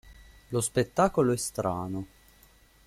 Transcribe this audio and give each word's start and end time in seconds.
Lo 0.49 0.61
spettacolo 0.61 1.31
è 1.31 1.37
strano. 1.37 2.05